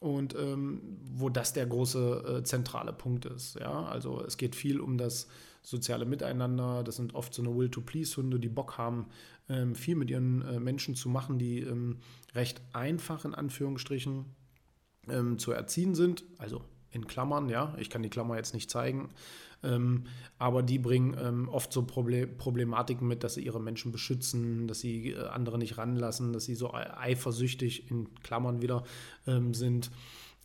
und 0.00 0.34
ähm, 0.34 0.98
wo 1.14 1.28
das 1.28 1.52
der 1.52 1.66
große 1.66 2.38
äh, 2.40 2.44
zentrale 2.44 2.92
Punkt 2.92 3.24
ist. 3.24 3.58
Ja? 3.58 3.84
Also 3.84 4.22
es 4.22 4.36
geht 4.36 4.54
viel 4.54 4.80
um 4.80 4.98
das 4.98 5.28
soziale 5.62 6.04
Miteinander. 6.04 6.84
Das 6.84 6.96
sind 6.96 7.14
oft 7.14 7.32
so 7.34 7.42
eine 7.42 7.56
Will-to-Please-Hunde, 7.56 8.38
die 8.38 8.50
Bock 8.50 8.78
haben, 8.78 9.06
ähm, 9.48 9.74
viel 9.74 9.96
mit 9.96 10.10
ihren 10.10 10.42
äh, 10.42 10.60
Menschen 10.60 10.94
zu 10.94 11.08
machen, 11.08 11.38
die 11.38 11.60
ähm, 11.60 11.98
recht 12.34 12.60
einfach 12.72 13.24
in 13.24 13.34
Anführungsstrichen 13.34 14.26
ähm, 15.08 15.38
zu 15.38 15.52
erziehen 15.52 15.94
sind. 15.94 16.24
Also 16.38 16.62
in 16.94 17.06
Klammern, 17.06 17.48
ja, 17.48 17.74
ich 17.78 17.90
kann 17.90 18.02
die 18.02 18.10
Klammer 18.10 18.36
jetzt 18.36 18.54
nicht 18.54 18.70
zeigen, 18.70 19.10
ähm, 19.62 20.04
aber 20.38 20.62
die 20.62 20.78
bringen 20.78 21.16
ähm, 21.20 21.48
oft 21.48 21.72
so 21.72 21.82
Proble 21.82 22.26
Problematiken 22.26 23.08
mit, 23.08 23.24
dass 23.24 23.34
sie 23.34 23.44
ihre 23.44 23.60
Menschen 23.60 23.92
beschützen, 23.92 24.68
dass 24.68 24.80
sie 24.80 25.10
äh, 25.10 25.26
andere 25.26 25.58
nicht 25.58 25.78
ranlassen, 25.78 26.32
dass 26.32 26.44
sie 26.44 26.54
so 26.54 26.72
eifersüchtig 26.72 27.90
in 27.90 28.14
Klammern 28.22 28.62
wieder 28.62 28.84
ähm, 29.26 29.54
sind. 29.54 29.90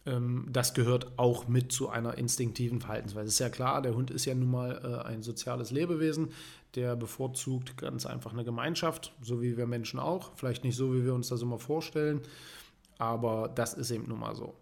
Ähm, 0.05 0.47
das 0.51 0.73
gehört 0.73 1.17
auch 1.17 1.47
mit 1.47 1.71
zu 1.71 1.89
einer 1.89 2.17
instinktiven 2.17 2.79
Verhaltensweise. 2.79 3.27
Ist 3.27 3.39
ja 3.39 3.49
klar, 3.49 3.81
der 3.81 3.95
Hund 3.95 4.11
ist 4.11 4.25
ja 4.25 4.33
nun 4.33 4.51
mal 4.51 4.81
äh, 4.83 5.07
ein 5.07 5.21
soziales 5.21 5.71
Lebewesen, 5.71 6.29
der 6.75 6.95
bevorzugt 6.95 7.77
ganz 7.77 8.05
einfach 8.05 8.31
eine 8.33 8.45
Gemeinschaft, 8.45 9.13
so 9.21 9.41
wie 9.41 9.57
wir 9.57 9.67
Menschen 9.67 9.99
auch. 9.99 10.31
Vielleicht 10.35 10.63
nicht 10.63 10.75
so, 10.75 10.93
wie 10.93 11.03
wir 11.03 11.13
uns 11.13 11.27
das 11.27 11.41
immer 11.41 11.59
vorstellen, 11.59 12.21
aber 12.97 13.49
das 13.49 13.73
ist 13.73 13.91
eben 13.91 14.07
nun 14.07 14.19
mal 14.19 14.35
so. 14.35 14.55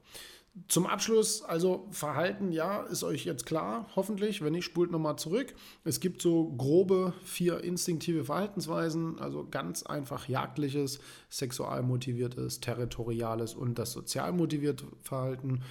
Zum 0.68 0.88
Abschluss, 0.88 1.44
also 1.44 1.88
Verhalten, 1.92 2.52
ja, 2.52 2.82
ist 2.84 3.04
euch 3.04 3.26
jetzt 3.26 3.46
klar, 3.46 3.88
hoffentlich. 3.96 4.42
Wenn 4.42 4.54
nicht, 4.54 4.66
spult 4.66 4.92
nochmal 4.92 5.18
zurück. 5.18 5.54
Es 5.84 6.00
gibt 6.00 6.22
so 6.22 6.52
grobe 6.58 7.14
vier 7.24 7.64
instinktive 7.64 8.26
Verhaltensweisen, 8.26 9.20
also 9.20 9.48
ganz 9.50 9.84
einfach 9.84 10.28
jagdliches, 10.28 11.00
sexual 11.30 11.84
motiviertes, 11.84 12.60
territoriales 12.60 13.54
und 13.54 13.78
das 13.78 13.92
sozial 13.92 14.34
motivierte 14.34 14.86
Verhalten. 15.02 15.62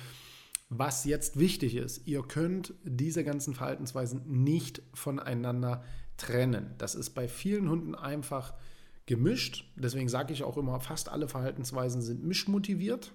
Was 0.68 1.04
jetzt 1.04 1.38
wichtig 1.38 1.76
ist, 1.76 2.06
ihr 2.06 2.22
könnt 2.22 2.74
diese 2.84 3.24
ganzen 3.24 3.54
Verhaltensweisen 3.54 4.22
nicht 4.26 4.82
voneinander 4.94 5.82
trennen. 6.16 6.74
Das 6.78 6.94
ist 6.94 7.10
bei 7.10 7.28
vielen 7.28 7.68
Hunden 7.68 7.94
einfach 7.94 8.54
gemischt. 9.06 9.64
Deswegen 9.76 10.08
sage 10.08 10.32
ich 10.32 10.42
auch 10.42 10.56
immer, 10.56 10.80
fast 10.80 11.08
alle 11.08 11.28
Verhaltensweisen 11.28 12.02
sind 12.02 12.24
mischmotiviert. 12.24 13.12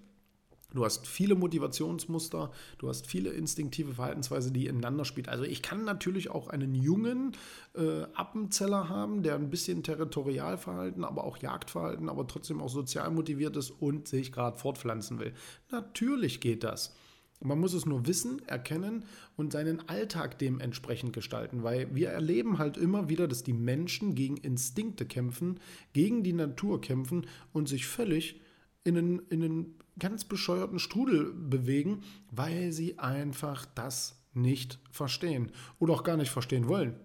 Du 0.74 0.86
hast 0.86 1.06
viele 1.06 1.36
Motivationsmuster, 1.36 2.52
du 2.78 2.88
hast 2.88 3.08
viele 3.08 3.32
instinktive 3.32 3.94
Verhaltensweisen, 3.94 4.54
die 4.54 4.68
ineinander 4.68 5.06
spielen. 5.06 5.28
Also 5.28 5.44
ich 5.44 5.62
kann 5.62 5.84
natürlich 5.84 6.30
auch 6.30 6.48
einen 6.48 6.76
jungen 6.76 7.34
äh, 7.76 8.04
Appenzeller 8.14 8.88
haben, 8.88 9.22
der 9.22 9.36
ein 9.36 9.50
bisschen 9.50 9.84
Territorialverhalten, 9.84 11.04
aber 11.04 11.26
auch 11.26 11.38
Jagdverhalten, 11.38 12.08
aber 12.08 12.26
trotzdem 12.28 12.62
auch 12.62 12.70
sozial 12.70 13.12
motiviert 13.12 13.58
ist 13.58 13.72
und 13.72 14.08
sich 14.08 14.32
gerade 14.32 14.58
fortpflanzen 14.58 15.20
will. 15.20 15.34
Natürlich 15.72 16.40
geht 16.40 16.64
das. 16.64 16.96
Man 17.44 17.60
muss 17.60 17.74
es 17.74 17.88
nur 17.88 18.06
wissen, 18.06 18.40
erkennen 18.48 19.04
und 19.36 19.52
seinen 19.52 19.90
Alltag 19.90 20.38
dementsprechend 20.38 21.12
gestalten, 21.12 21.64
weil 21.64 21.94
wir 21.96 22.10
erleben 22.10 22.60
halt 22.60 22.78
immer 22.78 23.10
wieder, 23.10 23.28
dass 23.28 23.44
die 23.44 23.54
Menschen 23.54 24.14
gegen 24.14 24.38
Instinkte 24.38 25.08
kämpfen, 25.08 25.60
gegen 25.92 26.22
die 26.22 26.34
Natur 26.34 26.82
kämpfen 26.82 27.26
und 27.52 27.68
sich 27.68 27.88
völlig 27.88 28.40
in 28.84 28.98
einen, 28.98 29.20
in 29.30 29.44
einen 29.44 29.76
ganz 30.00 30.26
bescheuerten 30.26 30.80
Strudel 30.80 31.34
bewegen, 31.34 32.02
weil 32.32 32.72
sie 32.72 32.98
einfach 33.00 33.66
das 33.66 34.22
nicht 34.34 34.80
verstehen 34.92 35.52
oder 35.80 35.94
auch 35.94 36.04
gar 36.04 36.18
nicht 36.18 36.32
verstehen 36.32 36.68
wollen. 36.68 36.96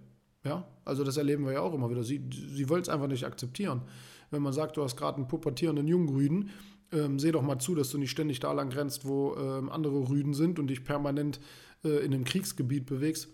Ja, 0.44 0.66
also 0.84 1.02
das 1.02 1.16
erleben 1.16 1.44
wir 1.44 1.54
ja 1.54 1.60
auch 1.60 1.74
immer 1.74 1.90
wieder. 1.90 2.04
Sie, 2.04 2.22
sie 2.32 2.68
wollen 2.68 2.82
es 2.82 2.88
einfach 2.88 3.08
nicht 3.08 3.24
akzeptieren. 3.24 3.82
Wenn 4.30 4.42
man 4.42 4.52
sagt, 4.52 4.76
du 4.76 4.82
hast 4.82 4.96
gerade 4.96 5.16
einen 5.16 5.28
pubertierenden 5.28 5.88
Jungrüden, 5.88 6.50
ähm, 6.92 7.18
seh 7.18 7.32
doch 7.32 7.42
mal 7.42 7.58
zu, 7.58 7.74
dass 7.74 7.90
du 7.90 7.98
nicht 7.98 8.12
ständig 8.12 8.38
da 8.38 8.52
lang 8.52 8.70
grenzt, 8.70 9.06
wo 9.06 9.34
ähm, 9.34 9.68
andere 9.70 10.08
Rüden 10.08 10.34
sind 10.34 10.60
und 10.60 10.68
dich 10.68 10.84
permanent 10.84 11.40
äh, 11.84 12.04
in 12.04 12.14
einem 12.14 12.24
Kriegsgebiet 12.24 12.86
bewegst. 12.86 13.28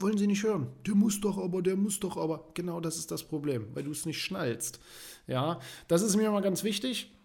Wollen 0.00 0.18
sie 0.18 0.26
nicht 0.26 0.42
hören. 0.42 0.66
Der 0.84 0.96
muss 0.96 1.20
doch 1.20 1.38
aber, 1.38 1.62
der 1.62 1.76
muss 1.76 2.00
doch 2.00 2.16
aber. 2.16 2.48
Genau 2.54 2.80
das 2.80 2.96
ist 2.96 3.12
das 3.12 3.22
Problem, 3.22 3.68
weil 3.74 3.84
du 3.84 3.92
es 3.92 4.04
nicht 4.04 4.20
schnallst. 4.20 4.80
Ja, 5.28 5.60
das 5.86 6.02
ist 6.02 6.16
mir 6.16 6.30
mal 6.32 6.42
ganz 6.42 6.64
wichtig. 6.64 7.15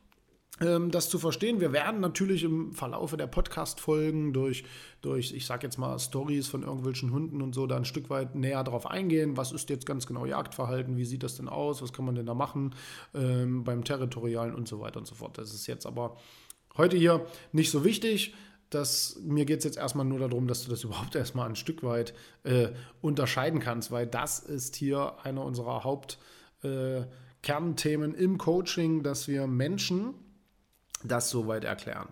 Ähm, 0.61 0.91
das 0.91 1.09
zu 1.09 1.17
verstehen. 1.17 1.59
Wir 1.59 1.73
werden 1.73 1.99
natürlich 1.99 2.43
im 2.43 2.73
Verlaufe 2.73 3.17
der 3.17 3.27
Podcast-Folgen 3.27 4.31
durch, 4.31 4.63
durch, 5.01 5.33
ich 5.33 5.47
sag 5.47 5.63
jetzt 5.63 5.77
mal, 5.77 5.97
Stories 5.97 6.47
von 6.47 6.61
irgendwelchen 6.61 7.11
Hunden 7.11 7.41
und 7.41 7.55
so 7.55 7.65
da 7.65 7.77
ein 7.77 7.85
Stück 7.85 8.11
weit 8.11 8.35
näher 8.35 8.63
darauf 8.63 8.85
eingehen. 8.85 9.37
Was 9.37 9.51
ist 9.51 9.71
jetzt 9.71 9.87
ganz 9.87 10.05
genau 10.05 10.25
Jagdverhalten? 10.25 10.97
Wie 10.97 11.05
sieht 11.05 11.23
das 11.23 11.37
denn 11.37 11.49
aus? 11.49 11.81
Was 11.81 11.93
kann 11.93 12.05
man 12.05 12.15
denn 12.15 12.27
da 12.27 12.35
machen 12.35 12.75
ähm, 13.15 13.63
beim 13.63 13.83
Territorialen 13.83 14.53
und 14.53 14.67
so 14.67 14.79
weiter 14.79 14.99
und 14.99 15.07
so 15.07 15.15
fort. 15.15 15.37
Das 15.37 15.53
ist 15.53 15.67
jetzt 15.67 15.85
aber 15.85 16.17
heute 16.77 16.97
hier 16.97 17.25
nicht 17.51 17.71
so 17.71 17.83
wichtig. 17.83 18.33
Das, 18.69 19.19
mir 19.23 19.45
geht 19.45 19.59
es 19.59 19.65
jetzt 19.65 19.77
erstmal 19.77 20.05
nur 20.05 20.19
darum, 20.19 20.47
dass 20.47 20.63
du 20.63 20.69
das 20.69 20.83
überhaupt 20.85 21.15
erstmal 21.15 21.49
ein 21.49 21.55
Stück 21.55 21.81
weit 21.83 22.13
äh, 22.43 22.69
unterscheiden 23.01 23.59
kannst, 23.59 23.91
weil 23.91 24.05
das 24.05 24.39
ist 24.39 24.75
hier 24.75 25.15
einer 25.23 25.43
unserer 25.43 25.83
Hauptkernthemen 25.83 28.15
äh, 28.15 28.17
im 28.17 28.37
Coaching, 28.37 29.01
dass 29.03 29.27
wir 29.27 29.47
Menschen, 29.47 30.13
das 31.03 31.29
soweit 31.29 31.63
erklären. 31.63 32.07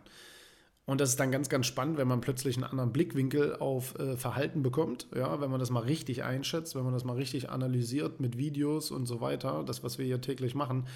Und 0.86 1.00
das 1.00 1.12
ist 1.12 1.20
dann 1.20 1.32
ganz, 1.32 1.50
ganz 1.50 1.68
spannend, 1.68 1.98
wenn 2.00 2.08
man 2.08 2.20
plötzlich 2.20 2.56
einen 2.56 2.64
anderen 2.64 2.92
Blickwinkel 2.92 3.58
auf 3.58 3.94
äh, 4.00 4.18
Verhalten 4.18 4.64
bekommt. 4.64 5.08
Ja, 5.16 5.40
wenn 5.40 5.52
man 5.52 5.60
das 5.60 5.70
mal 5.70 5.84
richtig 5.84 6.24
einschätzt, 6.24 6.74
wenn 6.74 6.84
man 6.84 6.94
das 6.94 7.04
mal 7.04 7.16
richtig 7.16 7.52
analysiert 7.52 8.20
mit 8.20 8.40
Videos 8.40 8.90
und 8.90 9.06
so 9.06 9.22
weiter, 9.22 9.64
das, 9.64 9.84
was 9.84 10.00
wir 10.00 10.06
hier 10.06 10.20
täglich 10.20 10.56
machen, 10.56 10.88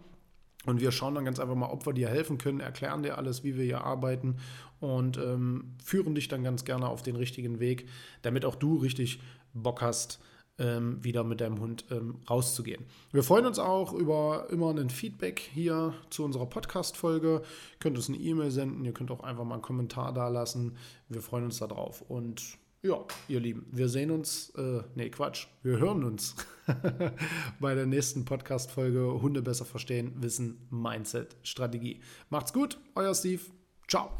Und 0.66 0.80
wir 0.80 0.92
schauen 0.92 1.14
dann 1.14 1.24
ganz 1.24 1.40
einfach 1.40 1.54
mal, 1.54 1.70
ob 1.70 1.86
wir 1.86 1.92
dir 1.92 2.08
helfen 2.08 2.38
können, 2.38 2.60
erklären 2.60 3.02
dir 3.02 3.18
alles, 3.18 3.42
wie 3.42 3.56
wir 3.56 3.64
hier 3.64 3.84
arbeiten 3.84 4.36
und 4.80 5.16
ähm, 5.18 5.74
führen 5.84 6.14
dich 6.14 6.28
dann 6.28 6.44
ganz 6.44 6.64
gerne 6.64 6.88
auf 6.88 7.02
den 7.02 7.16
richtigen 7.16 7.58
Weg, 7.58 7.88
damit 8.22 8.44
auch 8.44 8.54
du 8.54 8.76
richtig 8.76 9.20
Bock 9.54 9.80
hast, 9.80 10.20
ähm, 10.58 11.02
wieder 11.02 11.24
mit 11.24 11.40
deinem 11.40 11.60
Hund 11.60 11.86
ähm, 11.90 12.20
rauszugehen. 12.28 12.84
Wir 13.10 13.22
freuen 13.22 13.46
uns 13.46 13.58
auch 13.58 13.92
über 13.92 14.46
immer 14.50 14.70
ein 14.70 14.90
Feedback 14.90 15.40
hier 15.40 15.94
zu 16.10 16.24
unserer 16.24 16.46
Podcast-Folge. 16.46 17.42
Ihr 17.42 17.78
könnt 17.80 17.96
uns 17.96 18.08
eine 18.08 18.18
E-Mail 18.18 18.50
senden, 18.50 18.84
ihr 18.84 18.92
könnt 18.92 19.10
auch 19.10 19.20
einfach 19.20 19.44
mal 19.44 19.54
einen 19.54 19.62
Kommentar 19.62 20.12
da 20.12 20.28
lassen. 20.28 20.76
Wir 21.08 21.22
freuen 21.22 21.44
uns 21.44 21.58
darauf 21.58 22.02
und 22.02 22.58
ja, 22.82 23.04
ihr 23.28 23.40
Lieben, 23.40 23.66
wir 23.70 23.88
sehen 23.88 24.10
uns, 24.10 24.50
äh, 24.56 24.82
nee, 24.96 25.08
Quatsch, 25.10 25.46
wir 25.62 25.78
hören 25.78 26.02
uns 26.02 26.34
bei 27.60 27.74
der 27.74 27.86
nächsten 27.86 28.24
Podcast-Folge 28.24 29.22
Hunde 29.22 29.40
besser 29.40 29.64
verstehen, 29.64 30.14
Wissen, 30.16 30.66
Mindset, 30.70 31.36
Strategie. 31.42 32.00
Macht's 32.28 32.52
gut, 32.52 32.78
euer 32.94 33.14
Steve. 33.14 33.42
Ciao. 33.86 34.10